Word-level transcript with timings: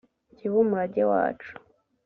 kibe 0.37 0.55
umurage 0.61 1.03
wacu 1.11 1.51